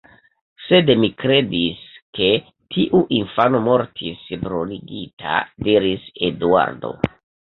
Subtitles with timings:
[0.67, 1.81] Sed mi kredis,
[2.19, 2.29] ke
[2.75, 5.35] tiu infano mortis bruligita,
[5.69, 6.91] diris Eduardo.